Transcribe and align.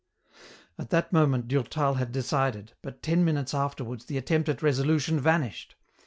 At 0.79 0.89
that 0.89 1.13
moment 1.13 1.47
Durtal 1.47 1.93
had 1.93 2.11
decided, 2.11 2.73
but 2.81 3.03
ten 3.03 3.23
minutes 3.23 3.53
afterwards 3.53 4.05
the 4.05 4.17
attempt 4.17 4.49
at 4.49 4.63
resolution 4.63 5.19
vanished. 5.19 5.75